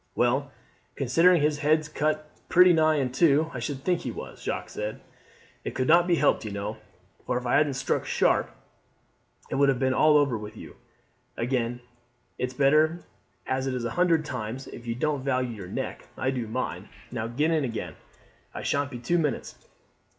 [0.15, 0.51] "Well,
[0.95, 4.99] considering his head's cut pretty nigh in two, I should think he was," Jacques said.
[5.63, 6.77] "It could not be helped, you know;
[7.23, 8.49] for if I hadn't struck sharp
[9.51, 10.75] it would have been all over with you.
[11.37, 11.81] Anyhow
[12.39, 13.05] it's better
[13.45, 14.65] as it is a hundred times.
[14.65, 16.89] If you don't value your neck, I do mine.
[17.11, 17.95] Now get in again.
[18.55, 19.53] I sha'n't be two minutes."